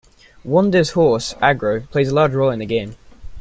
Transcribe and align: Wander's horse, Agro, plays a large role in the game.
Wander's 0.43 0.89
horse, 0.93 1.35
Agro, 1.43 1.81
plays 1.81 2.09
a 2.09 2.13
large 2.15 2.31
role 2.33 2.49
in 2.49 2.57
the 2.57 2.65
game. 2.65 2.95